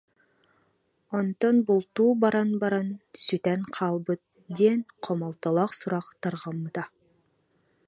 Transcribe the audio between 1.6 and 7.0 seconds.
бултуу баран-баран сүтэн хаалбыт диэн хомолтолоох сурах тарҕаммыта